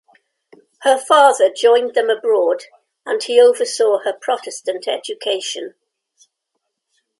Her 0.81 0.97
father 0.97 1.53
joined 1.53 1.93
them 1.93 2.09
abroad 2.09 2.63
and 3.05 3.21
he 3.21 3.39
oversaw 3.39 3.99
her 3.99 4.13
Protestant 4.13 4.87
education. 4.87 5.75